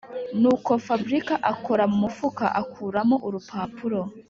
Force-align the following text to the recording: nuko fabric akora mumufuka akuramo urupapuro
nuko 0.41 0.71
fabric 0.85 1.27
akora 1.51 1.83
mumufuka 1.91 2.45
akuramo 2.61 3.15
urupapuro 3.27 3.99